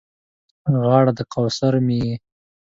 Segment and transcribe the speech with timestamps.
[0.81, 2.15] غاړه د کوثر مې یې